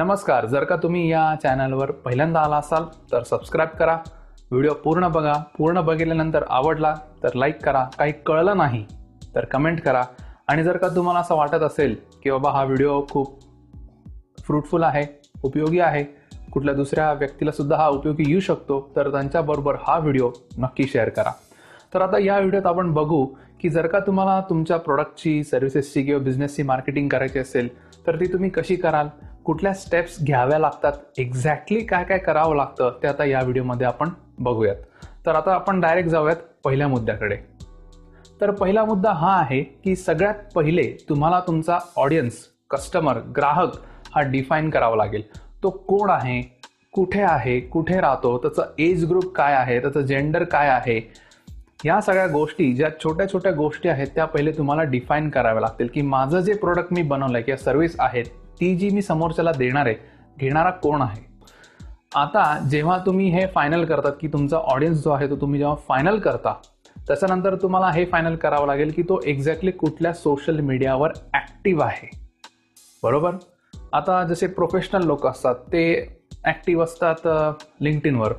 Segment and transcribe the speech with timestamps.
[0.00, 3.96] नमस्कार जर का तुम्ही या चॅनलवर पहिल्यांदा आला असाल तर सबस्क्राईब करा.
[4.50, 5.32] व्हिडिओ पूर्ण बघा.
[5.58, 7.84] पूर्ण बघितल्यानंतर आवडला तर लाईक करा.
[7.98, 8.84] काही कळलं नाही
[9.34, 10.02] तर कमेंट करा.
[10.48, 13.40] आणि जर का तुम्हाला असं वाटत असेल की बाबा हा व्हिडिओ खूप
[14.46, 15.04] फ्रुटफुल आहे
[15.42, 16.04] उपयोगी आहे
[16.52, 21.32] कुठल्या दुसऱ्या व्यक्तीला सुद्धा हा उपयोगी येऊ शकतो तर त्यांच्याबरोबर हा व्हिडिओ नक्की शेअर करा.
[21.94, 23.24] तर आता या व्हिडिओत आपण बघू
[23.60, 27.68] की जर का तुम्हाला तुमच्या प्रोडक्टची सर्व्हिसेसची किंवा बिझनेसची मार्केटिंग करायची असेल
[28.06, 29.08] तर ती तुम्ही कशी कराल?
[29.50, 34.76] कुठल्या स्टेप्स घ्याव्या लागतात एक्झॅक्टली काय काय करावं लागतं ते आता या व्हिडिओमध्ये आपण बघूयात.
[35.26, 37.36] तर आता आपण डायरेक्ट जाऊयात पहिल्या मुद्द्याकडे.
[38.40, 42.38] तर पहिला मुद्दा हा आहे की सगळ्यात पहिले तुम्हाला तुमचा ऑडियन्स
[42.70, 43.74] कस्टमर ग्राहक
[44.14, 45.22] हा डिफाईन करावा लागेल.
[45.62, 46.40] तो कोण आहे
[46.92, 51.00] कुठे आहे कुठे राहतो त्याचं एज ग्रुप काय आहे त्याचं जेंडर काय आहे
[51.84, 56.02] या सगळ्या गोष्टी ज्या छोट्या छोट्या गोष्टी आहेत त्या पहिले तुम्हाला डिफाईन कराव्या लागतील की
[56.02, 58.24] माझं जे प्रोडक्ट मी बनवलंय किंवा सर्व्हिस आहेत
[58.60, 59.94] ती जी मी समोरच्याला देणार आहे
[60.38, 61.28] घेणारा कोण आहे?
[62.16, 66.18] आता जेव्हा तुम्ही हे फायनल करतात की तुमचा ऑडियन्स जो आहे तो तुम्ही जेव्हा फायनल
[66.18, 66.54] करता
[67.08, 72.08] त्याच्यानंतर तुम्हाला हे फायनल करावं लागेल की तो एक्झॅक्टली कुठल्या सोशल मीडियावर ऍक्टिव्ह आहे.
[73.02, 73.34] बरोबर?
[73.92, 75.84] आता जसे प्रोफेशनल लोक असतात ते
[76.46, 77.26] ऍक्टिव्ह असतात
[77.80, 78.32] लिंक्डइनवर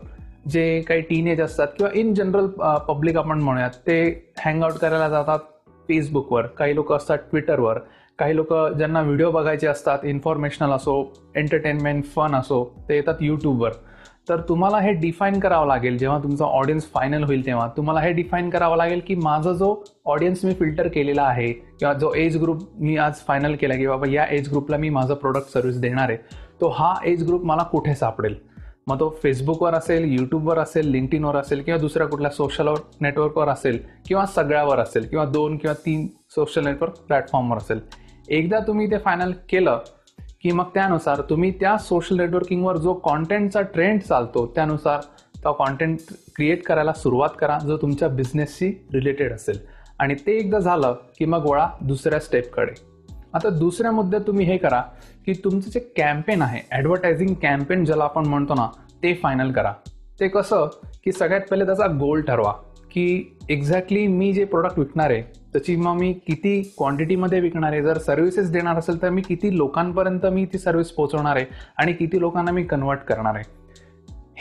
[0.50, 2.47] जे काही टीनेज असतात किंवा इन जनरल
[2.88, 3.97] पब्लिक आपण म्हणूयात ते
[4.45, 5.39] हँगआउट करायला जातात
[5.88, 7.80] फेसबुकवर काही लोक असतात ट्विटरवर
[8.19, 11.01] काही लोक ज्यांना व्हिडिओ बघायचे असतात इन्फॉर्मेशनल असो
[11.35, 13.71] एंटरटेनमेंट फन असो ते येतात यूट्यूबवर
[14.29, 17.67] तर तुम्हाला हे डिफाईन करावं लागेल जेव्हा तुमचा ऑडियन्स फायनल होईल तेव्हा.
[17.77, 19.73] तुम्हाला हे डिफाईन करावं लागेल की माझा जो
[20.05, 24.09] ऑडियन्स मी फिल्टर केलेला आहे किंवा जो एज ग्रुप मी आज फायनल केला की बाबा
[24.09, 26.17] या एज ग्रुपला मी माझं प्रोडक्ट सर्व्हिस देणार आहे
[26.61, 28.35] तो हा एज ग्रुप मला कुठे सापडेल?
[28.88, 32.69] मग तो फेसबुकवर असेल यूट्यूबवर असेल लिंक्डइनवर असेल किंवा दुसऱ्या कुठल्या सोशल
[33.02, 37.80] नेटवर्कवर असेल किंवा सगळ्यावर असेल किंवा दोन किंवा तीन सोशल नेटवर्क प्लॅटफॉर्मवर असेल.
[38.30, 39.80] एकदा तुम्ही ते फायनल केलं
[40.42, 45.00] की मग त्यानुसार तुम्ही त्या सोशल नेटवर्किंगवर जो कॉन्टेंटचा ट्रेंड चालतो त्यानुसार
[45.44, 46.00] तो कॉन्टेंट
[46.36, 49.59] क्रिएट करायला सुरुवात करा जो तुमच्या बिझनेसशी रिलेटेड असेल.
[50.00, 52.74] आणि ते एकदा झालं की मग वळा दुसऱ्या स्टेपकडे
[53.34, 54.81] आता दुसऱ्या मुद्द्यात तुम्ही हे करा
[55.25, 58.68] की तुमचं जे कॅम्पेन आहे ॲडव्हर्टायझिंग कॅम्पेन ज्याला आपण म्हणतो ना
[59.03, 59.74] ते फायनल करा.
[60.19, 60.69] ते कसं
[61.03, 62.52] की सगळ्यात पहिले त्याचा गोल ठरवा
[62.92, 67.97] की एक्झॅक्टली मी जे प्रोडक्ट विकणार आहे त्याची मग मी किती क्वांटिटीमध्ये विकणार आहे जर
[67.97, 71.46] सर्व्हिसेस देणार असेल तर मी किती लोकांपर्यंत मी ती सर्व्हिस पोहोचवणार आहे
[71.78, 73.44] आणि किती लोकांना मी कन्वर्ट करणार आहे.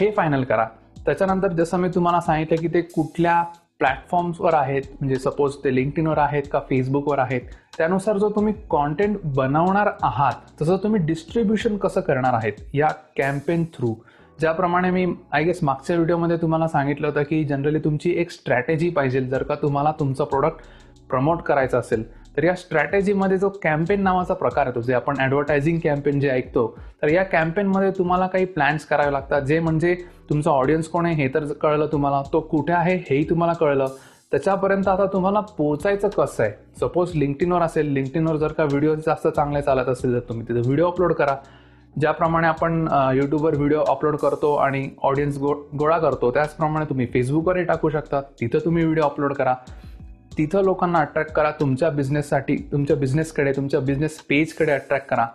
[0.00, 0.66] हे फायनल करा.
[1.06, 3.44] त्याच्यानंतर जसं मी तुम्हाला सांगितलं की ते कुठल्या
[3.80, 7.40] प्लॅटफॉर्म्सवर आहेत म्हणजे सपोज ते लिंक्डइनवर आहेत का फेसबुकवर आहेत
[7.78, 13.94] त्यानुसार जो तुम्ही कॉन्टेंट बनवणार आहात तसं तुम्ही डिस्ट्रीब्युशन कसं करणार आहेत या कॅम्पेन थ्रू
[14.40, 19.20] ज्याप्रमाणे मी आय गेस मागच्या व्हिडिओमध्ये तुम्हाला सांगितलं होतं की जनरली तुमची एक स्ट्रॅटेजी पाहिजे
[19.20, 20.64] जर का तुम्हाला तुमचं प्रोडक्ट
[21.08, 22.04] प्रमोट करायचं असेल.
[22.40, 26.66] तर या स्ट्रॅटेजीमध्ये जो कॅम्पेन नावाचा प्रकार येतो जे आपण ॲडव्हर्टायझिंग कॅम्पेन जे ऐकतो
[27.02, 29.94] तर या कॅम्पेनमध्ये तुम्हाला काही प्लॅन्स करावे लागतात जे म्हणजे
[30.30, 33.86] तुमचा ऑडियन्स कोण आहे हे तर कळलं तुम्हाला तो कुठे आहे हेही तुम्हाला कळलं.
[34.32, 36.52] त्याच्यापर्यंत आता तुम्हाला पोचायचं कसं आहे?
[36.80, 40.86] सपोज लिंक्डइनवर असेल लिंक्डइनवर जर का व्हिडिओ जास्त चांगले चालत असेल तर तुम्ही तिथे व्हिडिओ
[40.90, 41.34] अपलोड करा.
[41.94, 47.90] ज्याप्रमाणे आपण यूट्यूबवर व्हिडिओ अपलोड करतो आणि ऑडियन्स गो गोळा करतो त्याचप्रमाणे तुम्ही फेसबुकवरही टाकू
[47.90, 48.20] शकता.
[48.40, 49.54] तिथं तुम्ही व्हिडिओ अपलोड करा.
[50.40, 55.26] तिथं लोकांना अट्रॅक्ट करा तुमच्या बिझनेससाठी तुमच्या बिझनेसकडे तुमच्या बिझनेस पेजकडे अट्रॅक्ट करा.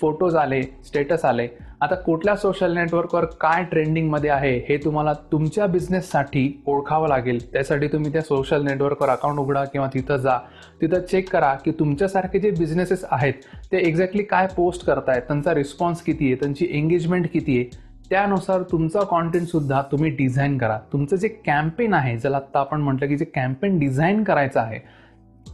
[0.00, 1.46] फोटोज आले स्टेटस आले.
[1.80, 7.38] आता कुठल्या सोशल नेटवर्कवर काय ट्रेंडिंगमध्ये आहे हे तुम्हाला तुमच्या बिझनेससाठी ओळखावं लागेल.
[7.52, 10.36] त्यासाठी तुम्ही त्या सोशल नेटवर्कवर अकाउंट उघडा किंवा तिथं जा.
[10.80, 13.34] तिथं चेक करा की तुमच्यासारखे जे बिझनेसेस आहेत
[13.72, 17.87] ते एक्झॅक्टली काय पोस्ट करतायत त्यांचा रिस्पॉन्स किती आहे त्यांची एंगेजमेंट किती आहे.
[18.10, 20.78] त्यानुसार तुमचा कॉन्टेंटसुद्धा तुम्ही डिझाईन करा.
[20.92, 24.78] तुमचं जे कॅम्पेन आहे ज्याला आत्ता आपण म्हटलं की जे कॅम्पेन डिझाईन करायचं आहे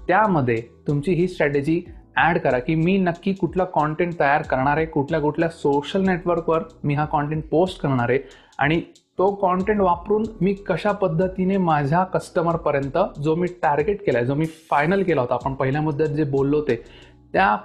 [0.06, 1.80] त्यामध्ये तुमची ही स्ट्रॅटेजी
[2.16, 6.94] ॲड करा की मी नक्की कुठला कॉन्टेंट तयार करणार आहे कुठल्या कुठल्या सोशल नेटवर्कवर मी
[6.94, 8.18] हा कॉन्टेंट पोस्ट करणार आहे
[8.58, 8.80] आणि
[9.18, 14.46] तो कॉन्टेंट वापरून मी कशा पद्धतीने माझ्या कस्टमरपर्यंत जो मी टार्गेट केला आहे जो मी
[14.70, 16.76] फायनल केला होता आपण पहिल्या मुद्द्यात जे बोललो होते
[17.32, 17.56] त्या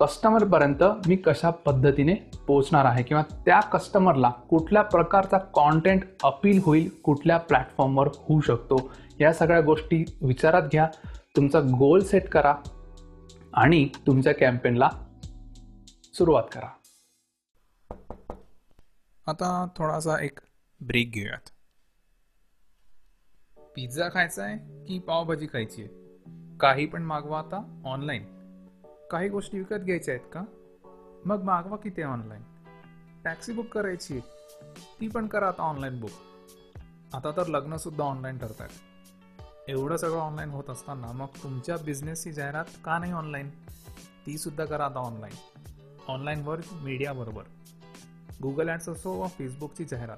[0.00, 2.14] कस्टमरपर्यंत मी कशा पद्धतीने
[2.46, 3.02] पोहोचणार आहे?
[3.02, 8.90] किंवा त्या कस्टमरला कुठल्या प्रकारचा कॉन्टेंट अपील होईल कुठल्या प्लॅटफॉर्मवर होऊ शकतो?
[9.20, 10.88] या सगळ्या गोष्टी विचारात घ्या.
[11.36, 12.54] तुमचा गोल सेट करा
[13.54, 14.88] आणि तुमच्या कॅम्पेनला
[16.14, 16.68] सुरुवात करा.
[19.26, 20.38] आता थोडासा एक
[20.80, 21.48] ब्रेक घेऊयात.
[23.76, 25.90] पिझ्झा खायचा आहे की पावभाजी खायची आहे
[26.58, 28.39] काही पण मागवा आता ऑनलाईन
[29.10, 30.42] काही गोष्टी विकत घ्यायच्या आहेत का?
[31.24, 32.42] मग मागवा किती ऑनलाईन
[33.24, 34.20] टॅक्सी बुक करायची आहे.
[35.00, 36.10] ती पण करा आता ऑनलाईन बुक
[37.14, 42.64] आता तर लग्नसुद्धा ऑनलाईन ठरत आहेत एवढं सगळं ऑनलाईन होत असताना मग तुमच्या बिझनेसची जाहिरात
[42.84, 43.50] का नाही ऑनलाईन
[44.26, 45.34] ती सुद्धा करा आता ऑनलाईन
[46.08, 47.42] ऑनलाईनवर मीडियाबरोबर
[48.42, 50.16] गुगल ॲड्स असो वा फेसबुकची जाहिरात.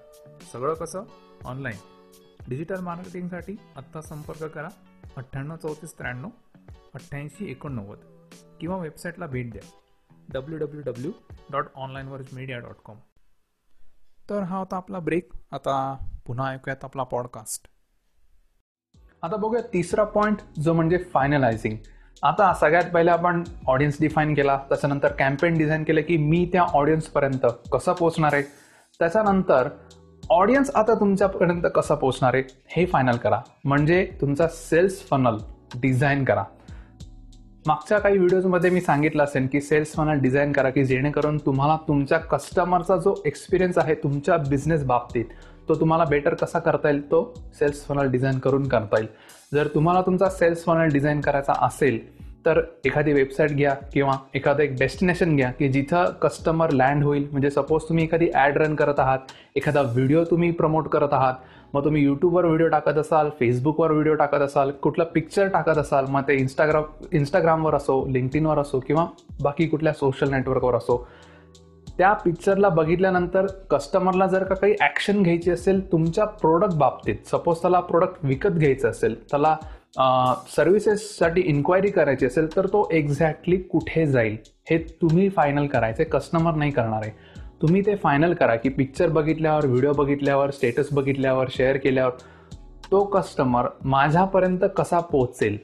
[0.53, 1.05] सगळं कसं?
[1.45, 1.77] ऑनलाईन
[2.49, 4.69] डिजिटल मार्केटिंगसाठी आत्ता संपर्क करा.
[5.17, 6.29] अठ्ठ्याण्णव चौतीस त्र्याण्णव
[6.95, 7.99] अठ्ठ्याऐंशी एकोणनव्वद.
[8.63, 9.63] किंवा वेबसाईटला भेट द्या.
[10.33, 11.11] W W W
[11.51, 12.97] dot online media dot com
[14.31, 17.69] तर हा होता आपला ब्रेक आता पुन्हा ऐकूयात आपला पॉडकास्ट
[19.23, 21.77] आता बघूया तिसरा पॉईंट जो म्हणजे फायनलायझिंग
[22.23, 24.57] आता सगळ्यात पहिले आपण ऑडियन्स डिफाईन केला.
[24.57, 28.43] त्याच्यानंतर कॅम्पेन डिझाईन केलं की मी त्या ऑडियन्सपर्यंत कसं पोहोचणार आहे?
[28.99, 29.69] त्याच्यानंतर
[30.31, 32.43] ऑडियन्स आता तुमच्यापर्यंत कसं पोहोचणार आहे?
[32.67, 33.43] हे फायनल करा.
[33.65, 35.37] म्हणजे तुमचा सेल्स फनल
[35.75, 36.45] डिझाईन करा.
[37.67, 42.19] मागच्या काही व्हिडिओजमध्ये मी सांगितलं असेल की सेल्स फनल डिझाईन करा की जेणेकरून तुम्हाला तुमच्या
[42.19, 45.25] कस्टमरचा जो एक्सपिरियन्स आहे तुमच्या बिझनेस बाबतीत
[45.69, 47.23] तो तुम्हाला बेटर कसा करता येईल तो
[47.59, 49.09] सेल्स फनल डिझाईन करून करता येईल.
[49.53, 52.01] जर तुम्हाला तुमचा सेल्स फनल डिझाईन करायचा असेल
[52.47, 57.29] तर एखादी वेबसाईट घ्या किंवा एखादं एक डेस्टिनेशन घ्या की जिथं कस्टमर लँड होईल.
[57.31, 61.35] म्हणजे सपोज तुम्ही एखादी ॲड रन करत आहात एखादा व्हिडिओ तुम्ही प्रमोट करत आहात
[61.75, 66.23] मग तुम्ही यूट्यूबवर व्हिडिओ टाकत असाल फेसबुकवर व्हिडिओ टाकत असाल कुठला पिक्चर टाकत असाल मग
[66.29, 69.07] ते इंस्टाग्राम इंस्टाग्रामवर असो लिंक्डइनवर असो किंवा
[69.43, 71.05] बाकी कुठल्या सोशल नेटवर्कवर असो
[71.99, 77.81] त्या पिक्चरला बघितल्यानंतर कस्टमरला जर का काही ॲक्शन घ्यायची असेल तुमच्या प्रोडक्ट बाबतीत सपोज त्याला
[77.81, 79.57] प्रोडक्ट विकत घ्यायचं असेल त्याला
[80.57, 84.37] सर्व्हिसेससाठी इन्क्वायरी करायची असेल तर तो एक्झॅक्टली कुठे जाईल
[84.71, 87.11] हे तुम्ही फायनल करायचे कस्टमर नाही करणार आहे.
[87.63, 92.13] तुम्ही ते फायनल करा की पिक्चर बघितल्यावर व्हिडिओ बघितल्यावर स्टेटस बघितल्यावर शेअर केल्यावर
[92.91, 95.57] तो कस्टमर माझ्यापर्यंत कसा पोहोचेल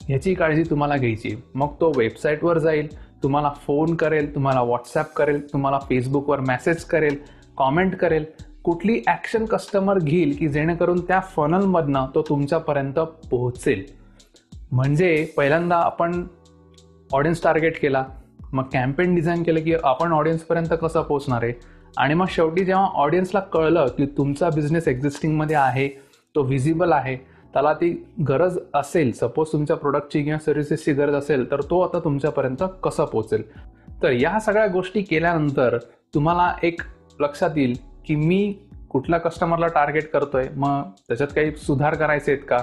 [0.00, 1.34] ह्याची काळजी तुम्हाला घ्यायची.
[1.54, 2.88] मग तो वेबसाईटवर जाईल
[3.22, 7.16] तुम्हाला फोन करेल तुम्हाला व्हॉट्सॲप करेल तुम्हाला फेसबुकवर मेसेज करेल
[7.56, 8.24] कॉमेंट करेल.
[8.64, 12.98] कुठली ॲक्शन कस्टमर घेईल की जेणेकरून त्या फनलमधनं तो तुमच्यापर्यंत
[13.30, 13.84] पोहोचेल.
[14.72, 16.22] म्हणजे पहिल्यांदा आपण
[17.10, 18.04] ऑडियन्स टार्गेट केला
[18.52, 21.52] मग कॅम्पेन डिझाईन केलं की आपण ऑडियन्सपर्यंत कसं पोहोचणार आहे?
[21.96, 25.88] आणि मग शेवटी जेव्हा ऑडियन्सला कळलं की तुमचा बिझनेस एक्झिस्टिंगमध्ये आहे
[26.34, 27.16] तो व्हिजिबल आहे
[27.52, 32.62] त्याला ती गरज असेल सपोज तुमच्या प्रोडक्टची किंवा सर्व्हिसेसची गरज असेल तर तो आता तुमच्यापर्यंत
[32.84, 33.42] कसा पोहोचेल?
[34.02, 35.78] तर या सगळ्या गोष्टी केल्यानंतर
[36.14, 36.80] तुम्हाला एक
[37.20, 37.76] लक्षात येईल
[38.06, 38.54] की मी
[38.90, 40.48] कुठल्या कस्टमरला टार्गेट करतोय?
[40.56, 42.58] मग त्याच्यात काही सुधार करायचे आहेत का?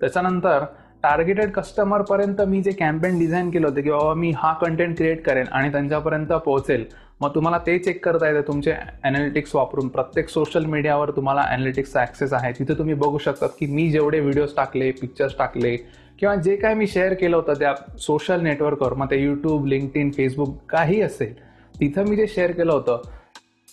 [0.00, 0.64] त्याच्यानंतर
[1.06, 5.46] टार्गेटेड कस्टमरपर्यंत मी जे कॅम्पेन डिझाईन केलं होतं की बाबा मी हा कंटेंट क्रिएट करेन
[5.48, 6.84] आणि त्यांच्यापर्यंत पोहोचेल
[7.20, 9.88] मग तुम्हाला ते चेक करता येतं तुमचे अॅनालिटिक्स वापरून.
[9.88, 12.52] प्रत्येक सोशल मीडियावर तुम्हाला अॅनालिटिक्सचा ॲक्सेस आहे.
[12.52, 15.76] तिथे तुम्ही बघू शकतात की मी जेवढे व्हिडिओज टाकले पिक्चर्स टाकले
[16.18, 20.10] किंवा जे काय मी शेअर केलं होतं त्या सोशल नेटवर्कवर मग ते यूट्यूब लिंक्ड इन
[20.10, 21.34] फेसबुक काही असेल
[21.74, 23.02] तिथं मी जे शेअर केलं होतं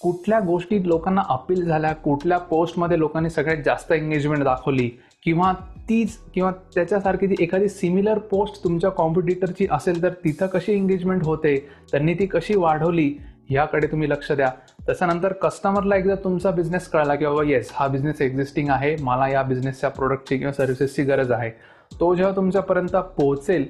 [0.02, 4.90] कुठल्या गोष्टी लोकांना अपील झाल्या कुठल्या पोस्टमध्ये लोकांनी सगळ्यात जास्त एंगेजमेंट दाखवली
[5.26, 5.52] किंवा
[5.90, 11.56] तीच किंवा त्याच्यासारखी ती एखादी सिमिलर पोस्ट तुमच्या कॉम्पिटिटरची असेल तर तिथं कशी एंगेजमेंट होते
[11.92, 13.14] त्यांनी ती कशी वाढवली
[13.50, 14.50] ह्याकडे तुम्ही लक्ष द्या.
[14.86, 19.42] त्याच्यानंतर कस्टमरला एकदा तुमचा बिझनेस कळला की बाबा येस हा बिझनेस एक्झिस्टिंग आहे मला या
[19.44, 21.50] बिझनेसच्या प्रोडक्टची किंवा सर्व्हिसेसची गरज आहे.
[22.00, 23.66] तो जेव्हा तुमच्यापर्यंत पोहोचेल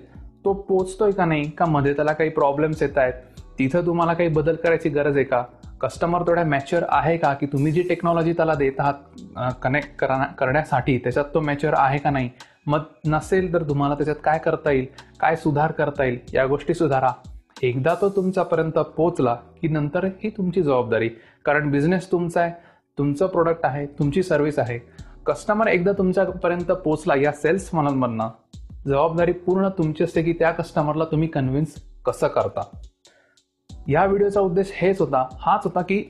[0.45, 3.13] तो पोचतोय का नाही का मध्ये त्याला काही प्रॉब्लेम्स येत आहेत
[3.59, 5.43] तिथं तुम्हाला काही बदल करायची गरज आहे का?
[5.83, 7.33] कस्टमर तेवढ्या मॅच्युअर आहे का?
[7.33, 12.09] की तुम्ही जी टेक्नॉलॉजी त्याला देत आहात कनेक्ट करा करण्यासाठी त्याच्यात तो मॅच्युअर आहे का
[12.09, 12.29] नाही?
[12.67, 14.85] मग नसेल तर तुम्हाला त्याच्यात काय करता येईल?
[15.19, 16.19] काय सुधार करता येईल?
[16.33, 17.09] या गोष्टी सुधारा.
[17.61, 21.09] एकदा तो तुमच्यापर्यंत पोचला की नंतर ही तुमची जबाबदारी.
[21.45, 22.51] कारण बिझनेस तुमचा आहे
[22.97, 24.79] तुमचं प्रोडक्ट आहे तुमची सर्व्हिस आहे.
[25.25, 28.29] कस्टमर एकदा तुमच्यापर्यंत पोचला या सेल्स मनांमधनं
[28.87, 31.75] जबाबदारी पूर्ण तुमची असते की त्या कस्टमरला तुम्ही कन्व्हिन्स
[32.05, 32.61] कसं करता?
[33.87, 36.03] या व्हिडिओचा उद्देश हेच होता हाच होता की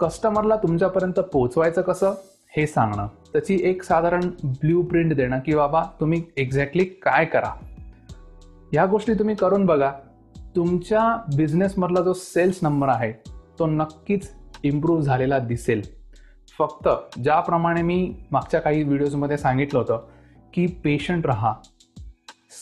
[0.00, 2.14] कस्टमरला तुमच्यापर्यंत पोहोचवायचं कसं
[2.56, 3.06] हे सांगणं.
[3.32, 7.52] त्याची एक साधारण ब्ल्यू प्रिंट देणं की बाबा तुम्ही एक्झॅक्टली काय करा.
[8.72, 9.92] या गोष्टी तुम्ही करून बघा.
[10.56, 13.12] तुमच्या बिझनेसमधला जो सेल्स नंबर आहे
[13.58, 14.30] तो नक्कीच
[14.62, 15.82] इम्प्रूव्ह झालेला दिसेल.
[16.58, 16.88] फक्त
[17.24, 20.06] ज्याप्रमाणे मी मागच्या काही व्हिडिओजमध्ये सांगितलं होतं
[20.54, 21.54] की पेशंट राहा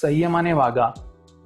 [0.02, 0.88] संयमाने वागा.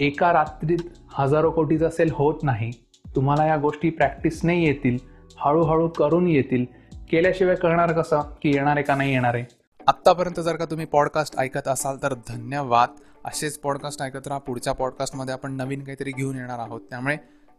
[0.00, 2.70] एका रात्रीत हजारो कोटीचा सेल होत नाही.
[3.14, 4.98] तुम्हाला या गोष्टी प्रॅक्टिस नाही येतील
[5.38, 6.64] हळूहळू करून येतील.
[7.10, 8.20] केल्याशिवाय कळणार कसं?
[8.42, 9.34] की येणार आहे का नाही येणार?
[9.34, 9.44] आहे
[9.86, 12.88] आत्तापर्यंत जर का तुम्ही पॉडकास्ट ऐकत असाल तर धन्यवाद.
[13.24, 14.38] असेच पॉडकास्ट ऐकत राहा.
[14.38, 16.80] पुढच्या पॉडकास्टमध्ये आपण नवीन काहीतरी घेऊन येणार आहोत.
[16.90, 17.16] त्यामुळे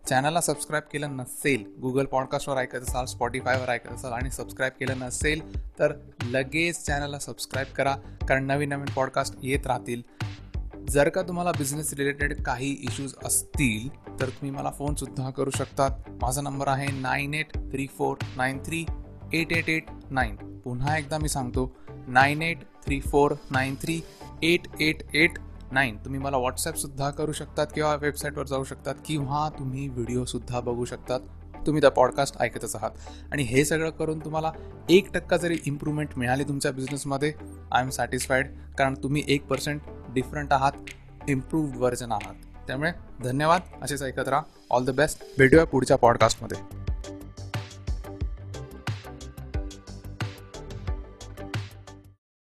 [0.09, 5.69] चॅनलला सबस्क्राईब केलं नसेल गुगल पॉडकास्टवर ऐकत असाल स्पॉटीफायवर ऐकत असाल आणि सबस्क्राईब केलं नसेल
[5.79, 5.93] तर
[6.29, 7.95] लगेच चॅनलला सबस्क्राईब करा.
[8.27, 10.01] कारण नवीन नवीन पॉडकास्ट येत राहतील.
[10.89, 15.91] जर का तुम्हाला बिझनेस रिलेटेड काही इश्यूज असतील तर तुम्ही मला फोनसुद्धा करू शकतात.
[16.21, 18.85] माझा नंबर आहे nine eight three four nine three
[19.33, 21.71] eight eight eight nine पुन्हा एकदा मी सांगतो
[22.07, 24.01] nine eight three four nine three
[24.43, 25.37] eight eight eight
[25.71, 31.19] nine तुम्ही मला व्हॉट्सॲपसुद्धा करू शकतात किंवा वेबसाईटवर जाऊ शकतात किंवा तुम्ही व्हिडिओसुद्धा बघू शकतात.
[31.65, 32.91] तुम्ही त्या पॉडकास्ट ऐकतच आहात.
[33.31, 34.51] आणि हे सगळं करून तुम्हाला
[34.89, 37.33] एक टक्का जरी इम्प्रूव्हमेंट मिळाली तुमच्या बिझनेसमध्ये
[37.71, 39.81] आय एम सॅटिस्फाईड कारण तुम्ही एक पर्सेंट
[40.13, 40.71] डिफरंट आहात
[41.27, 42.35] इम्प्रूव्ड व्हर्जन आहात.
[42.67, 42.91] त्यामुळे
[43.23, 43.61] धन्यवाद.
[43.81, 44.41] असेच ऐकत राहा.
[44.69, 46.57] ऑल द बेस्ट भेटूया पुढच्या पॉडकास्टमध्ये